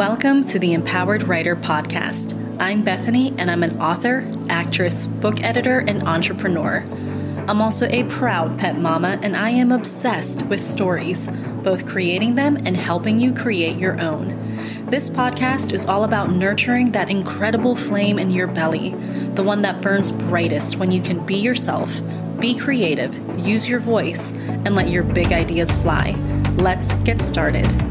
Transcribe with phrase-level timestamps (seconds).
[0.00, 2.32] Welcome to the Empowered Writer Podcast.
[2.58, 6.82] I'm Bethany, and I'm an author, actress, book editor, and entrepreneur.
[7.46, 12.56] I'm also a proud pet mama, and I am obsessed with stories, both creating them
[12.64, 14.86] and helping you create your own.
[14.86, 18.94] This podcast is all about nurturing that incredible flame in your belly,
[19.34, 22.00] the one that burns brightest when you can be yourself,
[22.40, 26.12] be creative, use your voice, and let your big ideas fly.
[26.56, 27.89] Let's get started.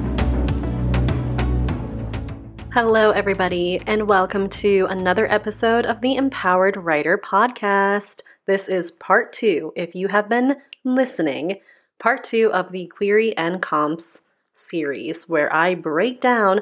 [2.71, 8.21] Hello, everybody, and welcome to another episode of the Empowered Writer Podcast.
[8.45, 11.61] This is part two, if you have been listening,
[11.97, 14.21] part two of the Query and Comps
[14.53, 16.61] series, where I break down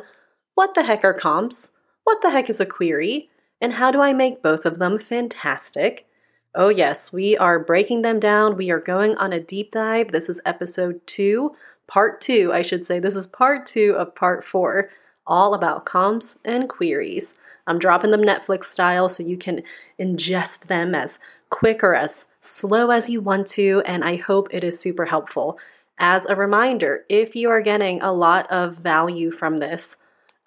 [0.56, 1.72] what the heck are comps,
[2.06, 3.30] what the heck is a query,
[3.60, 6.08] and how do I make both of them fantastic.
[6.56, 8.56] Oh, yes, we are breaking them down.
[8.56, 10.14] We are going on a deep dive.
[10.14, 11.54] This is episode two,
[11.86, 12.98] part two, I should say.
[12.98, 14.90] This is part two of part four
[15.28, 17.36] all about comps and queries.
[17.68, 19.62] I'm dropping them Netflix style so you can
[20.00, 24.64] ingest them as quick or as slow as you want to, and I hope it
[24.64, 25.60] is super helpful.
[26.00, 29.98] As a reminder, if you are getting a lot of value from this,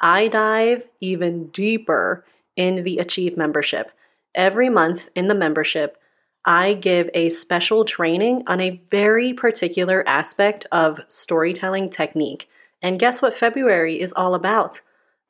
[0.01, 2.25] I dive even deeper
[2.57, 3.93] in the Achieve membership.
[4.35, 5.97] Every month in the membership,
[6.45, 12.49] I give a special training on a very particular aspect of storytelling technique.
[12.83, 14.81] And guess what February is all about?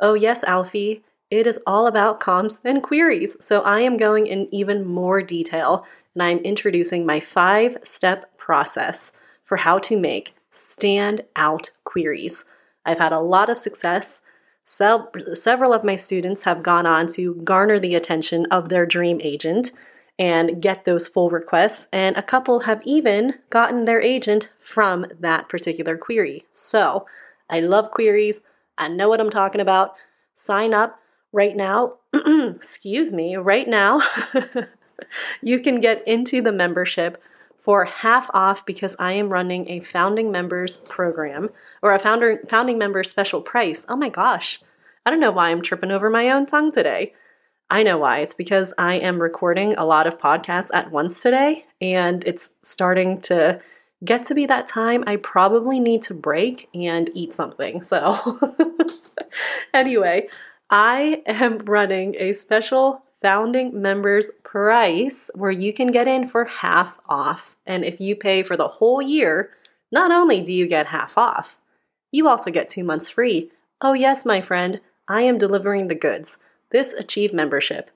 [0.00, 3.36] Oh, yes, Alfie, it is all about comps and queries.
[3.44, 9.12] So I am going in even more detail and I'm introducing my five step process
[9.44, 12.44] for how to make stand out queries.
[12.84, 14.20] I've had a lot of success.
[14.64, 19.72] Several of my students have gone on to garner the attention of their dream agent
[20.18, 25.48] and get those full requests, and a couple have even gotten their agent from that
[25.48, 26.44] particular query.
[26.52, 27.06] So,
[27.50, 28.40] I love queries.
[28.78, 29.94] I know what I'm talking about.
[30.34, 30.98] Sign up
[31.32, 31.94] right now.
[32.14, 34.02] Excuse me, right now.
[35.42, 37.22] you can get into the membership
[37.60, 41.50] for half off because I am running a founding members program
[41.82, 43.84] or a founder founding members special price.
[43.88, 44.60] Oh my gosh.
[45.04, 47.14] I don't know why I'm tripping over my own tongue today.
[47.68, 48.20] I know why.
[48.20, 53.20] It's because I am recording a lot of podcasts at once today and it's starting
[53.22, 53.60] to
[54.04, 57.82] get to be that time, I probably need to break and eat something.
[57.82, 58.38] So,
[59.74, 60.28] anyway,
[60.70, 66.98] I am running a special founding members price where you can get in for half
[67.08, 67.56] off.
[67.66, 69.50] And if you pay for the whole year,
[69.92, 71.58] not only do you get half off,
[72.10, 73.50] you also get two months free.
[73.80, 76.38] Oh, yes, my friend, I am delivering the goods.
[76.70, 77.90] This Achieve membership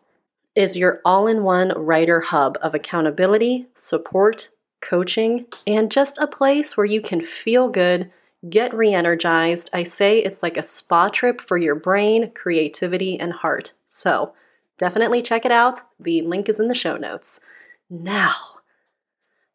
[0.54, 4.50] is your all in one writer hub of accountability, support,
[4.84, 8.11] coaching, and just a place where you can feel good,
[8.49, 9.71] get re energized.
[9.72, 13.73] I say it's like a spa trip for your brain, creativity, and heart.
[13.89, 14.34] So
[14.78, 15.81] definitely check it out.
[15.99, 17.41] The link is in the show notes.
[17.89, 18.34] Now,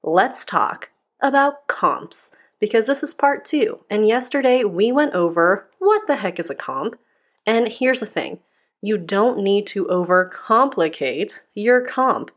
[0.03, 0.89] let's talk
[1.21, 3.79] about comps because this is part two.
[3.89, 6.99] And yesterday we went over what the heck is a comp.
[7.45, 8.39] And here's the thing
[8.81, 12.31] you don't need to overcomplicate your comp.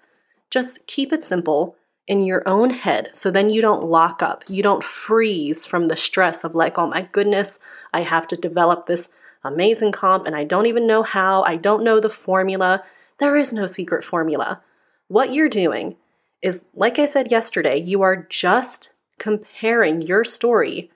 [0.51, 1.77] Just keep it simple
[2.07, 4.45] in your own head so then you don't lock up.
[4.49, 7.59] You don't freeze from the stress of, like, oh my goodness,
[7.93, 9.11] I have to develop this
[9.45, 11.43] amazing comp and I don't even know how.
[11.43, 12.83] I don't know the formula.
[13.19, 14.63] There is no secret formula.
[15.09, 15.97] What you're doing
[16.43, 20.91] is, like I said yesterday, you are just comparing your story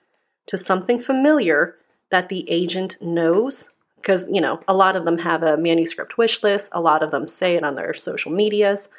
[0.47, 1.75] to something familiar
[2.09, 3.69] that the agent knows.
[3.95, 7.11] Because, you know, a lot of them have a manuscript wish list, a lot of
[7.11, 8.89] them say it on their social medias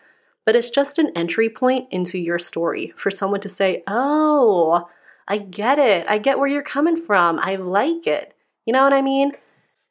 [0.49, 4.89] but it's just an entry point into your story for someone to say, Oh,
[5.29, 6.07] I get it.
[6.09, 7.39] I get where you're coming from.
[7.39, 8.33] I like it.
[8.65, 9.33] You know what I mean?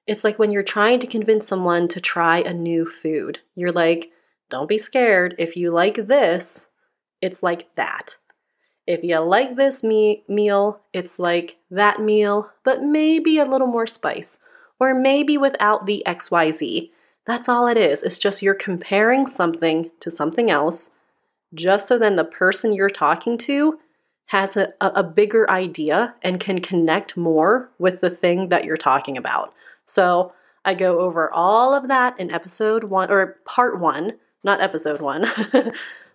[0.08, 3.38] It's like when you're trying to convince someone to try a new food.
[3.54, 4.10] You're like,
[4.50, 5.36] don't be scared.
[5.38, 6.70] If you like this,
[7.22, 8.16] it's like that.
[8.88, 13.86] If you like this me- meal, it's like that meal, but maybe a little more
[13.86, 14.40] spice,
[14.80, 16.90] or maybe without the XYZ.
[17.28, 18.04] That's all it is.
[18.04, 20.92] It's just you're comparing something to something else,
[21.54, 23.80] just so then the person you're talking to
[24.28, 29.18] has a, a bigger idea and can connect more with the thing that you're talking
[29.18, 29.54] about.
[29.86, 30.34] So
[30.66, 34.14] I go over all of that in episode one or part one,
[34.44, 35.26] not episode one,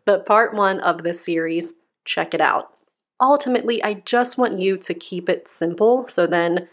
[0.06, 1.74] but part one of this series.
[2.04, 2.72] Check it out.
[3.20, 6.68] Ultimately, I just want you to keep it simple so then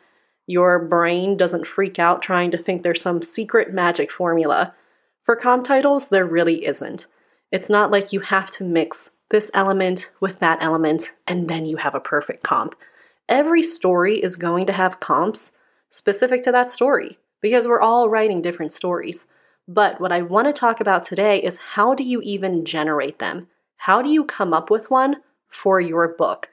[0.49, 4.73] your brain doesn't freak out trying to think there's some secret magic formula.
[5.21, 7.05] For comp titles, there really isn't.
[7.51, 11.77] It's not like you have to mix this element with that element and then you
[11.77, 12.73] have a perfect comp.
[13.29, 15.51] Every story is going to have comps
[15.91, 19.27] specific to that story because we're all writing different stories.
[19.67, 23.49] But what I want to talk about today is how do you even generate them?
[23.77, 25.17] How do you come up with one
[25.47, 26.49] for your book?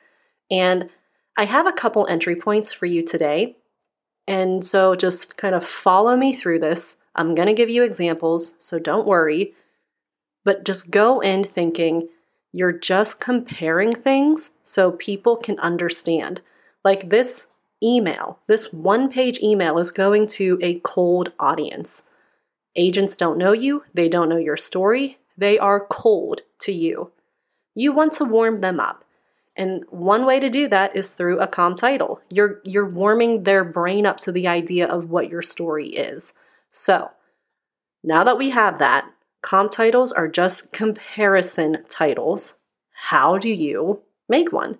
[0.50, 0.90] And
[1.38, 3.56] I have a couple entry points for you today.
[4.28, 6.98] And so just kind of follow me through this.
[7.14, 9.54] I'm going to give you examples, so don't worry.
[10.44, 12.08] But just go in thinking
[12.52, 16.40] you're just comparing things so people can understand.
[16.84, 17.48] Like this
[17.82, 22.04] email, this one page email is going to a cold audience.
[22.74, 27.10] Agents don't know you, they don't know your story, they are cold to you.
[27.74, 29.04] You want to warm them up.
[29.56, 32.20] And one way to do that is through a comp title.
[32.30, 36.34] You're you're warming their brain up to the idea of what your story is.
[36.70, 37.10] So,
[38.04, 39.10] now that we have that,
[39.40, 42.60] comp titles are just comparison titles.
[42.92, 44.78] How do you make one?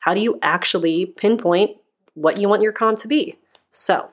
[0.00, 1.76] How do you actually pinpoint
[2.14, 3.38] what you want your comp to be?
[3.70, 4.10] So,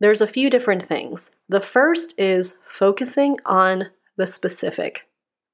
[0.00, 1.32] there's a few different things.
[1.48, 5.08] The first is focusing on the specific,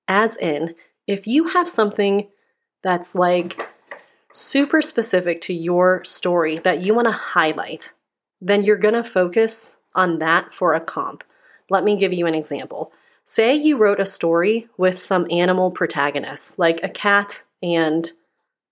[0.09, 0.75] as in,
[1.07, 2.29] if you have something
[2.85, 3.69] that's like
[4.33, 7.95] super specific to your story that you want to highlight,
[8.41, 11.25] then you're going to focus on that for a comp.
[11.71, 12.93] Let me give you an example.
[13.25, 18.13] Say you wrote a story with some animal protagonists, like a cat and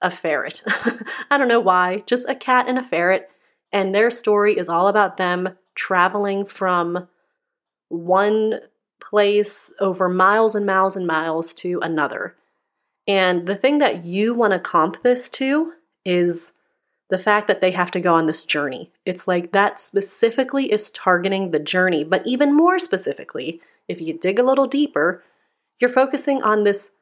[0.02, 0.62] a ferret.
[1.30, 3.30] I don't know why, just a cat and a ferret,
[3.72, 7.08] and their story is all about them traveling from
[7.88, 8.60] one
[9.00, 12.36] place over miles and miles and miles to another.
[13.06, 15.72] And the thing that you want to comp this to
[16.04, 16.52] is
[17.10, 18.90] the fact that they have to go on this journey.
[19.04, 24.38] It's like that specifically is targeting the journey, but even more specifically, if you dig
[24.38, 25.22] a little deeper,
[25.80, 26.92] you're focusing on this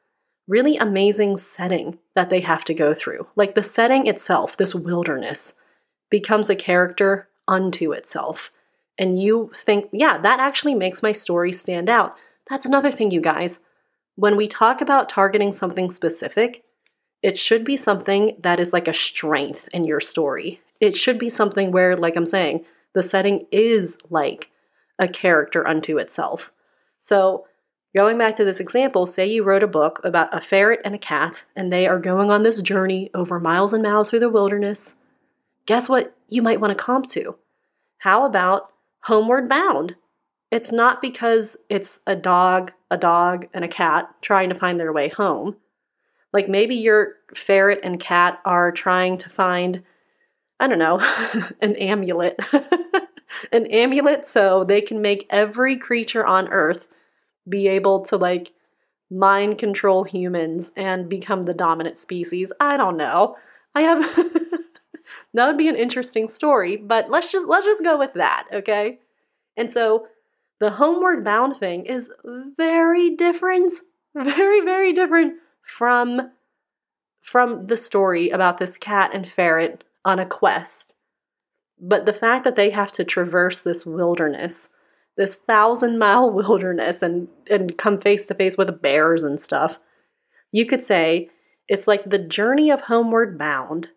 [0.47, 3.27] really amazing setting that they have to go through.
[3.35, 5.53] Like the setting itself, this wilderness,
[6.09, 8.51] becomes a character unto itself.
[8.97, 12.17] And you think, yeah, that actually makes my story stand out.
[12.49, 13.61] That's another thing, you guys.
[14.15, 16.63] When we talk about targeting something specific,
[17.21, 20.61] it should be something that is like a strength in your story.
[20.79, 24.49] It should be something where, like I'm saying, the setting is like
[24.99, 26.51] a character unto itself.
[26.99, 27.47] So,
[27.95, 30.99] going back to this example, say you wrote a book about a ferret and a
[30.99, 34.95] cat, and they are going on this journey over miles and miles through the wilderness.
[35.65, 37.35] Guess what you might want to comp to?
[37.99, 38.71] How about
[39.01, 39.95] Homeward Bound?
[40.51, 44.91] It's not because it's a dog, a dog, and a cat trying to find their
[44.91, 45.55] way home.
[46.33, 49.83] Like maybe your ferret and cat are trying to find,
[50.59, 50.99] I don't know,
[51.61, 52.37] an amulet.
[53.51, 56.87] an amulet so they can make every creature on earth
[57.47, 58.53] be able to like
[59.09, 62.51] mind control humans and become the dominant species.
[62.59, 63.35] I don't know.
[63.73, 64.01] I have
[65.33, 68.99] that would be an interesting story, but let's just let's just go with that, okay?
[69.57, 70.07] And so
[70.61, 72.11] the homeward bound thing is
[72.55, 73.73] very different,
[74.15, 76.31] very, very different from
[77.19, 80.93] from the story about this cat and ferret on a quest.
[81.79, 84.69] But the fact that they have to traverse this wilderness,
[85.17, 89.79] this thousand mile wilderness, and, and come face to face with bears and stuff,
[90.51, 91.29] you could say
[91.67, 93.89] it's like the journey of Homeward Bound,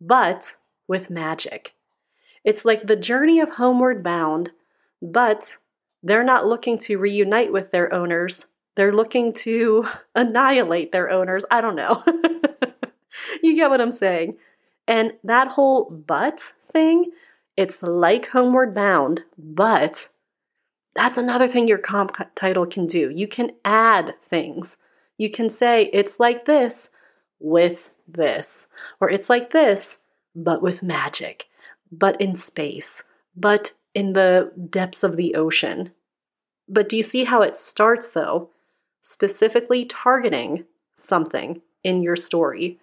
[0.00, 0.56] but
[0.88, 1.74] with magic.
[2.44, 4.50] It's like the journey of Homeward Bound,
[5.00, 5.58] but
[6.06, 8.46] they're not looking to reunite with their owners.
[8.76, 11.44] They're looking to annihilate their owners.
[11.50, 12.04] I don't know.
[13.42, 14.36] you get what I'm saying.
[14.86, 17.10] And that whole but thing,
[17.56, 20.08] it's like Homeward Bound, but
[20.94, 23.10] that's another thing your comp title can do.
[23.10, 24.76] You can add things.
[25.18, 26.90] You can say it's like this
[27.40, 28.68] with this,
[29.00, 29.98] or it's like this,
[30.36, 31.46] but with magic,
[31.90, 33.02] but in space,
[33.34, 35.90] but in the depths of the ocean.
[36.68, 38.50] But do you see how it starts, though,
[39.02, 40.64] specifically targeting
[40.96, 42.78] something in your story?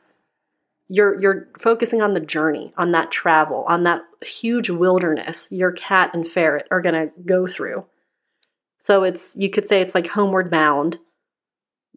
[0.87, 6.11] You're, you're focusing on the journey, on that travel, on that huge wilderness your cat
[6.13, 7.85] and ferret are going to go through.
[8.77, 10.97] So it's you could say it's like homeward bound,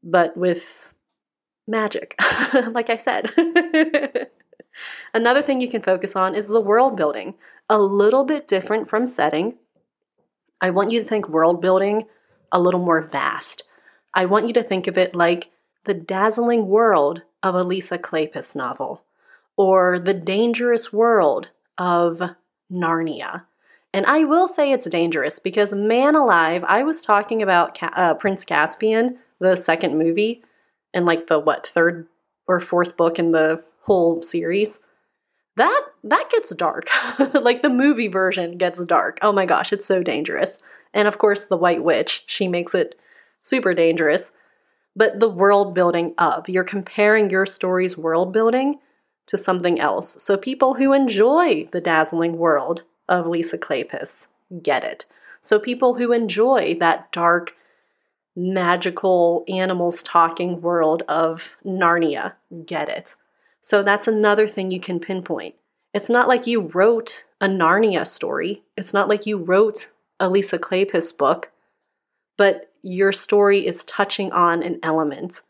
[0.04, 0.92] but with
[1.66, 2.14] magic,
[2.70, 3.32] like I said.
[5.14, 7.34] Another thing you can focus on is the world building.
[7.68, 9.56] A little bit different from setting.
[10.60, 12.04] I want you to think world building
[12.52, 13.62] a little more vast.
[14.14, 15.50] I want you to think of it like
[15.84, 19.04] the dazzling world of a Lisa Kleypas novel,
[19.56, 22.22] or the dangerous world of
[22.72, 23.44] Narnia.
[23.92, 28.44] And I will say it's dangerous because, man alive, I was talking about uh, Prince
[28.44, 30.42] Caspian, the second movie,
[30.92, 32.08] and like the what, third
[32.46, 34.80] or fourth book in the whole series.
[35.56, 36.88] That that gets dark.
[37.34, 39.18] like the movie version gets dark.
[39.22, 40.58] Oh my gosh, it's so dangerous.
[40.94, 42.98] And of course, the White Witch, she makes it
[43.40, 44.32] super dangerous.
[44.94, 48.78] But the world building of, you're comparing your story's world building
[49.26, 50.22] to something else.
[50.22, 54.26] So people who enjoy the dazzling world of Lisa Kleypas
[54.62, 55.04] get it.
[55.42, 57.54] So people who enjoy that dark,
[58.34, 62.34] magical animals talking world of Narnia
[62.64, 63.16] get it.
[63.66, 65.56] So that's another thing you can pinpoint.
[65.92, 68.62] It's not like you wrote a Narnia story.
[68.76, 71.50] It's not like you wrote a Lisa Kleypas book,
[72.38, 75.42] but your story is touching on an element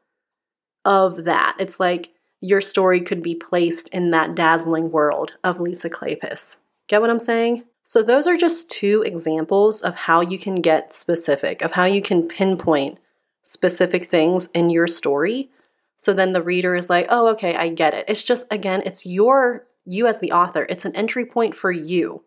[0.86, 1.56] of that.
[1.60, 2.08] It's like
[2.40, 6.56] your story could be placed in that dazzling world of Lisa Kleypas.
[6.88, 7.64] Get what I'm saying?
[7.82, 12.00] So, those are just two examples of how you can get specific, of how you
[12.00, 12.96] can pinpoint
[13.42, 15.50] specific things in your story.
[15.96, 18.04] So then the reader is like, oh, okay, I get it.
[18.08, 22.22] It's just, again, it's your, you as the author, it's an entry point for you.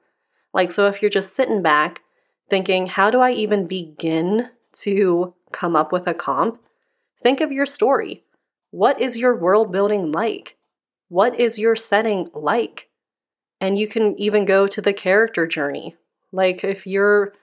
[0.54, 2.02] Like, so if you're just sitting back
[2.50, 6.60] thinking, how do I even begin to come up with a comp?
[7.22, 8.24] Think of your story.
[8.72, 10.58] What is your world building like?
[11.10, 12.90] What is your setting like?
[13.62, 15.96] And you can even go to the character journey.
[16.32, 17.34] Like if you're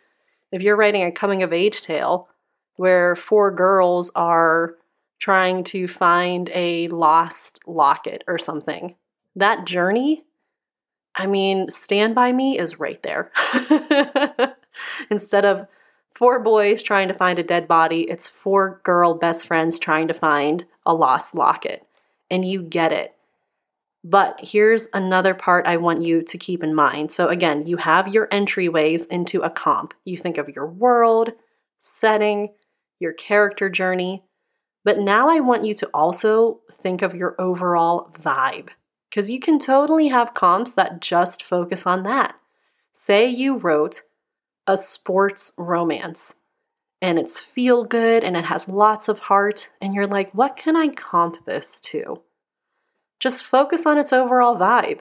[0.52, 2.28] if you're writing a coming of age tale
[2.76, 4.76] where four girls are
[5.18, 8.96] trying to find a lost locket or something.
[9.34, 10.24] That journey,
[11.14, 13.30] I mean, Stand By Me is right there.
[15.10, 15.66] Instead of
[16.14, 20.14] four boys trying to find a dead body, it's four girl best friends trying to
[20.14, 21.86] find a lost locket.
[22.30, 23.14] And you get it.
[24.08, 27.10] But here's another part I want you to keep in mind.
[27.10, 29.94] So, again, you have your entryways into a comp.
[30.04, 31.32] You think of your world,
[31.80, 32.50] setting,
[33.00, 34.22] your character journey.
[34.86, 38.68] But now I want you to also think of your overall vibe.
[39.10, 42.36] Because you can totally have comps that just focus on that.
[42.94, 44.02] Say you wrote
[44.64, 46.34] a sports romance
[47.02, 50.76] and it's feel good and it has lots of heart, and you're like, what can
[50.76, 52.22] I comp this to?
[53.18, 55.00] Just focus on its overall vibe.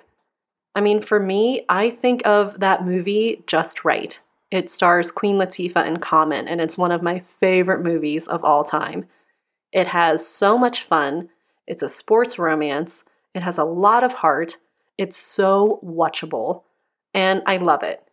[0.73, 4.19] I mean, for me, I think of that movie Just Wright.
[4.49, 8.63] It stars Queen Latifah and Common, and it's one of my favorite movies of all
[8.63, 9.05] time.
[9.75, 11.29] It has so much fun.
[11.67, 13.03] It's a sports romance.
[13.35, 14.57] It has a lot of heart.
[14.97, 16.63] It's so watchable,
[17.13, 18.05] and I love it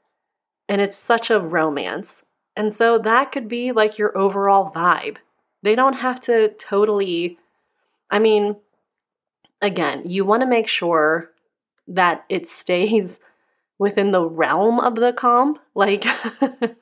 [0.72, 2.22] and it's such a romance.
[2.56, 5.18] And so that could be like your overall vibe.
[5.62, 7.38] They don't have to totally,
[8.10, 8.56] I mean,
[9.60, 11.30] again, you want to make sure
[11.86, 13.20] that it stays
[13.78, 15.58] within the realm of the comp.
[15.74, 16.06] Like,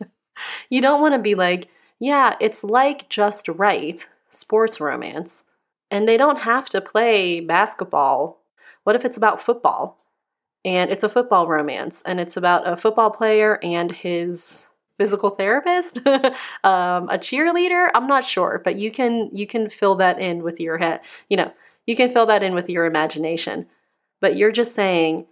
[0.70, 1.68] you don't want to be like,
[1.98, 5.44] yeah, it's like just Wright sports romance.
[5.90, 8.40] And they don't have to play basketball.
[8.84, 10.00] What if it's about football?
[10.64, 14.66] and it's a football romance and it's about a football player and his
[14.98, 20.18] physical therapist um, a cheerleader i'm not sure but you can you can fill that
[20.18, 21.50] in with your head you know
[21.86, 23.66] you can fill that in with your imagination
[24.20, 25.26] but you're just saying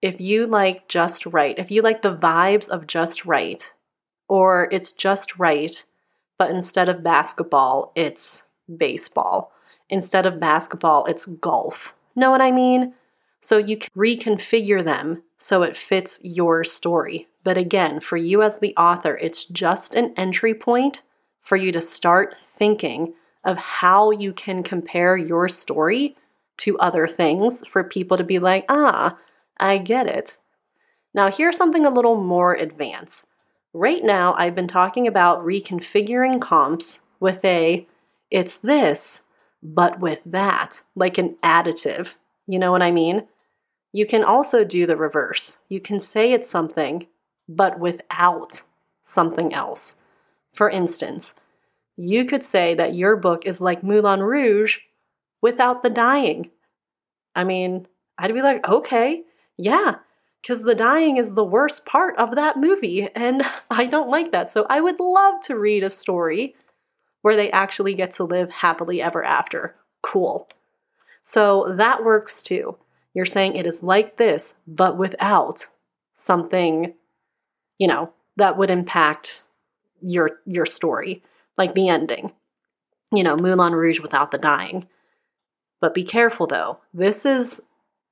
[0.00, 3.74] if you like just Wright if you like the vibes of just Wright
[4.28, 5.84] or it's just Wright
[6.38, 9.52] but instead of basketball it's baseball
[9.90, 12.94] instead of basketball it's golf know what i mean
[13.40, 17.28] so you can reconfigure them so it fits your story.
[17.44, 21.02] But again, for you as the author, it's just an entry point
[21.40, 23.14] for you to start thinking
[23.44, 26.16] of how you can compare your story
[26.58, 29.16] to other things for people to be like, ah,
[29.58, 30.38] I get it.
[31.14, 33.26] Now, here's something a little more advanced.
[33.74, 37.86] Right now, I've been talking about reconfiguring comps with a
[38.30, 39.22] it's this,
[39.62, 42.14] but with that, like an additive.
[42.46, 43.26] You know what I mean?
[43.92, 45.58] You can also do the reverse.
[45.68, 47.06] You can say it's something,
[47.48, 48.62] but without
[49.02, 50.02] something else.
[50.52, 51.38] For instance,
[51.96, 54.78] you could say that your book is like Moulin Rouge
[55.40, 56.50] without the dying.
[57.34, 57.86] I mean,
[58.18, 59.24] I'd be like, okay,
[59.56, 59.96] yeah,
[60.48, 64.48] because the dying is the worst part of that movie, and I don't like that.
[64.48, 66.54] So I would love to read a story
[67.20, 69.76] where they actually get to live happily ever after.
[70.02, 70.48] Cool.
[71.22, 72.78] So that works too.
[73.12, 75.66] You're saying it is like this, but without
[76.14, 76.94] something,
[77.76, 79.42] you know, that would impact
[80.00, 81.22] your your story,
[81.58, 82.32] like the ending.
[83.12, 84.88] You know, Moulin Rouge without the dying.
[85.80, 86.78] But be careful though.
[86.94, 87.66] This is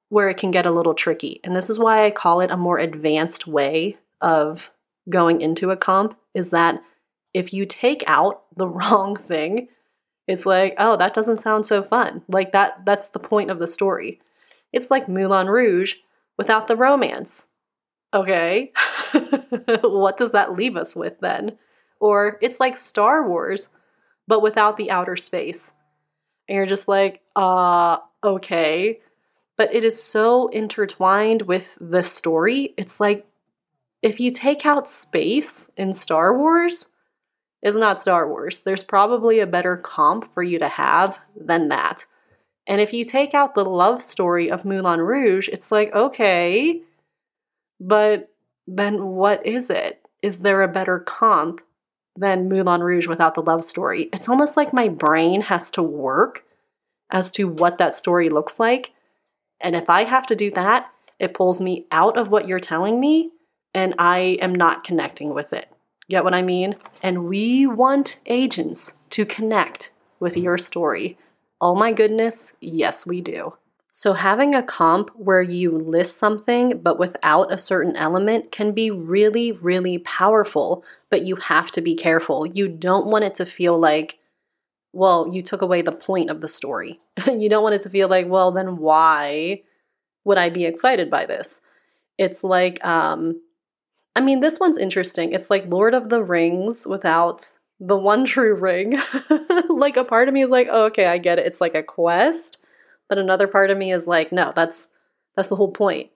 [0.08, 1.40] where it can get a little tricky.
[1.42, 4.70] And this is why I call it a more advanced way of
[5.08, 6.82] going into a comp is that
[7.34, 9.68] if you take out the wrong thing,
[10.26, 12.22] it's like, oh, that doesn't sound so fun.
[12.28, 14.20] Like that that's the point of the story.
[14.72, 15.94] It's like Moulin Rouge,
[16.36, 17.46] without the romance.
[18.14, 18.72] Okay,
[19.82, 21.58] what does that leave us with then?
[22.00, 23.68] Or it's like Star Wars,
[24.26, 25.72] but without the outer space.
[26.48, 29.00] And you're just like, uh, okay.
[29.56, 32.74] But it is so intertwined with the story.
[32.76, 33.26] It's like
[34.02, 36.86] if you take out space in Star Wars,
[37.62, 38.60] it's not Star Wars.
[38.60, 42.06] There's probably a better comp for you to have than that.
[42.66, 46.82] And if you take out the love story of Moulin Rouge, it's like, okay,
[47.80, 48.30] but
[48.66, 50.02] then what is it?
[50.22, 51.60] Is there a better comp
[52.16, 54.08] than Moulin Rouge without the love story?
[54.12, 56.44] It's almost like my brain has to work
[57.10, 58.92] as to what that story looks like.
[59.60, 63.00] And if I have to do that, it pulls me out of what you're telling
[63.00, 63.30] me
[63.74, 65.70] and I am not connecting with it.
[66.08, 66.76] Get what I mean?
[67.02, 71.18] And we want agents to connect with your story.
[71.60, 73.54] Oh my goodness, yes, we do.
[73.92, 78.90] So, having a comp where you list something but without a certain element can be
[78.90, 82.46] really, really powerful, but you have to be careful.
[82.46, 84.18] You don't want it to feel like,
[84.96, 87.00] well, you took away the point of the story.
[87.26, 89.62] you don't want it to feel like, well, then why
[90.24, 91.60] would I be excited by this?
[92.18, 93.40] It's like, um,
[94.14, 95.32] I mean, this one's interesting.
[95.32, 99.00] It's like Lord of the Rings without the one true ring.
[99.68, 101.46] like, a part of me is like, oh, okay, I get it.
[101.46, 102.58] It's like a quest
[103.08, 104.88] but another part of me is like, no, that's
[105.34, 106.10] that's the whole point.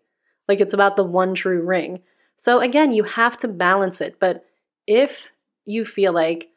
[0.48, 2.02] Like it's about the one true ring.
[2.36, 4.44] So again, you have to balance it, but
[4.86, 5.32] if
[5.66, 6.48] you feel like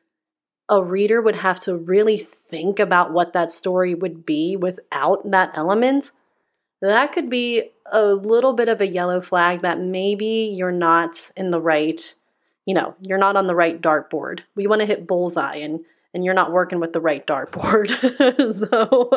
[0.69, 5.51] a reader would have to really think about what that story would be without that
[5.55, 6.11] element,
[6.81, 11.51] that could be a little bit of a yellow flag that maybe you're not in
[11.51, 12.15] the right,
[12.65, 14.41] you know, you're not on the right dartboard.
[14.55, 15.81] We want to hit bullseye and
[16.15, 17.89] and you're not working with the right dartboard.
[18.53, 19.09] so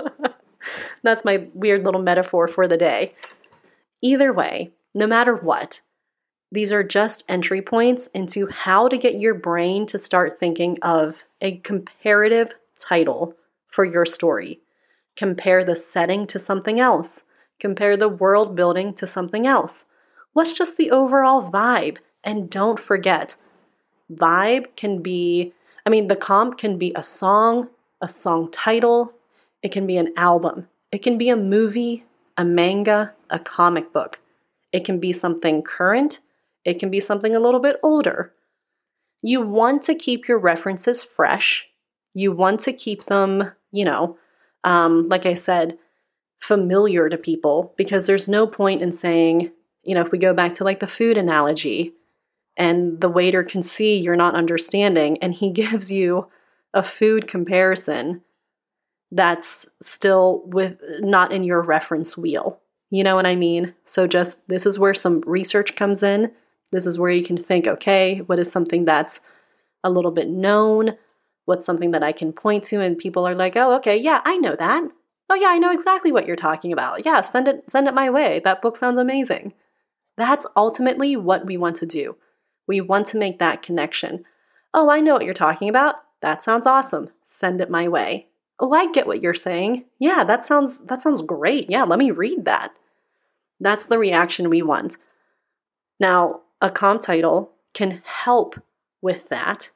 [1.02, 3.14] That's my weird little metaphor for the day.
[4.02, 5.80] Either way, no matter what,
[6.52, 11.24] these are just entry points into how to get your brain to start thinking of
[11.40, 13.34] a comparative title
[13.66, 14.60] for your story.
[15.16, 17.24] Compare the setting to something else.
[17.58, 19.86] Compare the world building to something else.
[20.32, 21.98] What's just the overall vibe?
[22.22, 23.36] And don't forget,
[24.12, 25.52] vibe can be,
[25.84, 27.68] I mean, the comp can be a song,
[28.00, 29.12] a song title,
[29.62, 30.68] it can be an album.
[30.92, 32.04] It can be a movie,
[32.36, 34.20] a manga, a comic book.
[34.72, 36.20] It can be something current.
[36.66, 38.34] It can be something a little bit older.
[39.22, 41.66] You want to keep your references fresh.
[42.12, 44.18] You want to keep them, you know,
[44.64, 45.78] um, like I said,
[46.40, 49.52] familiar to people because there's no point in saying,
[49.84, 51.94] you know, if we go back to like the food analogy
[52.56, 56.26] and the waiter can see you're not understanding and he gives you
[56.74, 58.22] a food comparison
[59.12, 62.60] that's still with not in your reference wheel.
[62.90, 63.72] You know what I mean?
[63.84, 66.32] So just this is where some research comes in.
[66.72, 69.20] This is where you can think, okay, what is something that's
[69.84, 70.96] a little bit known?
[71.44, 74.36] What's something that I can point to and people are like, "Oh, okay, yeah, I
[74.38, 74.84] know that."
[75.30, 78.10] "Oh yeah, I know exactly what you're talking about." "Yeah, send it send it my
[78.10, 78.40] way.
[78.44, 79.54] That book sounds amazing."
[80.16, 82.16] That's ultimately what we want to do.
[82.66, 84.24] We want to make that connection.
[84.74, 85.96] "Oh, I know what you're talking about.
[86.20, 87.10] That sounds awesome.
[87.24, 91.22] Send it my way." oh i get what you're saying yeah that sounds that sounds
[91.22, 92.74] great yeah let me read that
[93.60, 94.96] that's the reaction we want
[96.00, 98.60] now a comp title can help
[99.02, 99.70] with that.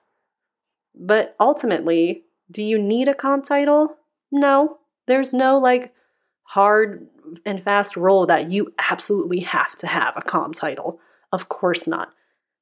[0.95, 3.97] But ultimately do you need a comp title?
[4.33, 4.79] No.
[5.07, 5.95] There's no like
[6.43, 7.07] hard
[7.47, 10.99] and fast rule that you absolutely have to have a comp title.
[11.33, 12.13] Of course not.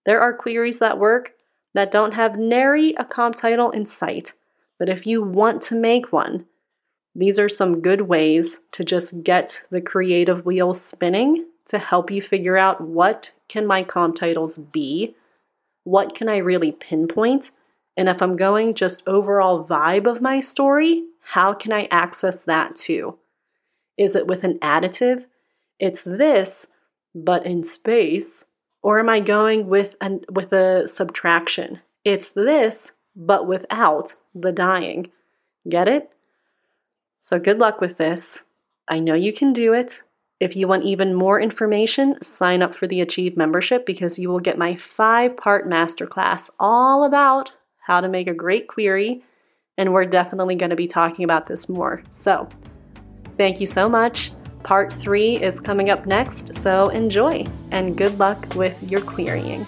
[0.04, 1.32] There are queries that work
[1.74, 4.32] that don't have nary a comp title in sight
[4.78, 6.46] but if you want to make one,
[7.14, 12.20] these are some good ways to just get the creative wheel spinning to help you
[12.20, 15.14] figure out what can my comp titles be?
[15.84, 17.50] What can I really pinpoint?
[17.96, 22.76] And if I'm going just overall vibe of my story, how can I access that
[22.76, 23.18] too?
[23.96, 25.26] Is it with an additive?
[25.78, 26.66] It's this,
[27.14, 28.46] but in space.
[28.82, 31.82] Or am I going with an with a subtraction?
[32.04, 35.10] It's this, but without the dying.
[35.68, 36.10] Get it?
[37.20, 38.44] So, good luck with this.
[38.86, 40.02] I know you can do it.
[40.40, 44.38] If you want even more information, sign up for the Achieve membership because you will
[44.38, 49.24] get my five part masterclass all about how to make a great query.
[49.76, 52.02] And we're definitely going to be talking about this more.
[52.10, 52.48] So,
[53.36, 54.30] thank you so much.
[54.62, 59.66] Part three is coming up next, so enjoy and good luck with your querying.